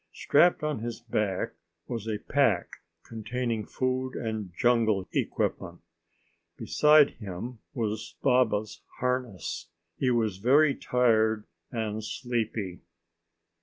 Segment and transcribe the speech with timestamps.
[0.11, 1.53] Strapped on his back
[1.87, 5.81] was a pack containing food and jungle equipment.
[6.57, 9.69] Beside him was Baba's harness.
[9.99, 12.81] He was very tired and sleepy.